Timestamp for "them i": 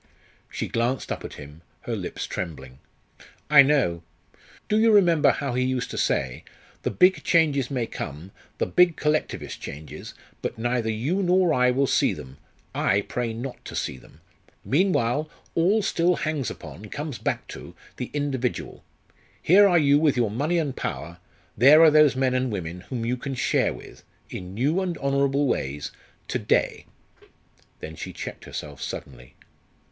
12.13-13.01